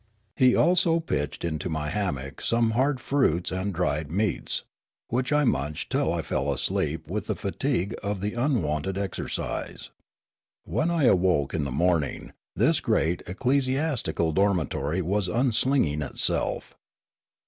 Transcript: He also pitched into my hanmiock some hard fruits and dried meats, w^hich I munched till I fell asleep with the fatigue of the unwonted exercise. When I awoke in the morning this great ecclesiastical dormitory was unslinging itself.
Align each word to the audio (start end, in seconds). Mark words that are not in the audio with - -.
He 0.35 0.55
also 0.55 0.99
pitched 0.99 1.45
into 1.45 1.69
my 1.69 1.91
hanmiock 1.91 2.41
some 2.41 2.71
hard 2.71 2.99
fruits 2.99 3.51
and 3.51 3.71
dried 3.71 4.11
meats, 4.11 4.63
w^hich 5.11 5.31
I 5.31 5.43
munched 5.43 5.91
till 5.91 6.11
I 6.11 6.23
fell 6.23 6.51
asleep 6.51 7.07
with 7.07 7.27
the 7.27 7.35
fatigue 7.35 7.93
of 8.01 8.19
the 8.19 8.33
unwonted 8.33 8.97
exercise. 8.97 9.91
When 10.65 10.89
I 10.89 11.03
awoke 11.03 11.53
in 11.53 11.65
the 11.65 11.71
morning 11.71 12.33
this 12.55 12.79
great 12.79 13.21
ecclesiastical 13.27 14.31
dormitory 14.31 15.03
was 15.03 15.27
unslinging 15.27 16.01
itself. 16.01 16.73